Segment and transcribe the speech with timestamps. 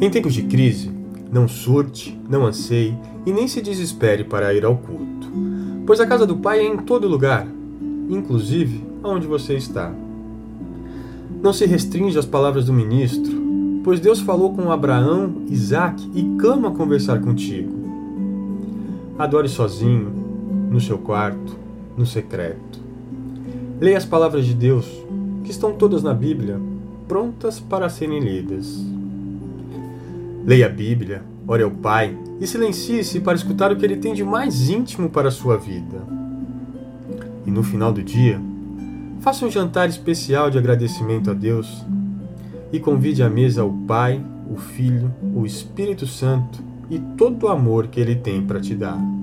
[0.00, 0.90] Em tempos de crise,
[1.32, 2.96] não surte, não anseie
[3.26, 5.28] e nem se desespere para ir ao culto,
[5.86, 7.46] pois a casa do Pai é em todo lugar,
[8.08, 9.92] inclusive onde você está.
[11.42, 13.32] Não se restringe às palavras do ministro,
[13.82, 17.70] pois Deus falou com Abraão, Isaac e clama conversar contigo.
[19.18, 20.10] Adore sozinho,
[20.70, 21.56] no seu quarto,
[21.96, 22.80] no secreto.
[23.80, 24.86] Leia as palavras de Deus,
[25.44, 26.58] que estão todas na Bíblia,
[27.06, 28.82] prontas para serem lidas.
[30.46, 34.22] Leia a Bíblia, ore ao Pai e silencie-se para escutar o que Ele tem de
[34.22, 36.02] mais íntimo para a sua vida.
[37.46, 38.38] E no final do dia,
[39.20, 41.84] faça um jantar especial de agradecimento a Deus
[42.70, 47.86] e convide à mesa o Pai, o Filho, o Espírito Santo e todo o amor
[47.86, 49.13] que Ele tem para te dar.